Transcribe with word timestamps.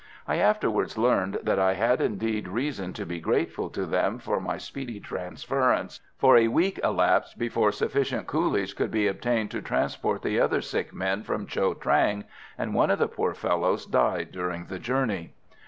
I 0.27 0.37
afterwards 0.37 0.97
learned 0.97 1.37
that 1.43 1.59
I 1.59 1.75
had 1.75 2.01
indeed 2.01 2.47
reason 2.47 2.91
to 2.93 3.05
be 3.05 3.19
grateful 3.19 3.69
to 3.69 3.85
them 3.85 4.17
for 4.17 4.39
my 4.41 4.57
speedy 4.57 4.99
transference, 4.99 5.99
for 6.17 6.35
a 6.37 6.47
week 6.47 6.79
elapsed 6.83 7.37
before 7.37 7.71
sufficient 7.71 8.25
coolies 8.25 8.73
could 8.73 8.89
be 8.89 9.05
obtained 9.05 9.51
to 9.51 9.61
transport 9.61 10.23
the 10.23 10.39
other 10.39 10.59
sick 10.61 10.91
men 10.91 11.21
from 11.21 11.45
Cho 11.45 11.75
Trang, 11.75 12.23
and 12.57 12.73
one 12.73 12.89
of 12.89 12.97
the 12.97 13.07
poor 13.07 13.35
fellows 13.35 13.85
died 13.85 14.31
during 14.31 14.65
the 14.65 14.79
journey. 14.79 15.35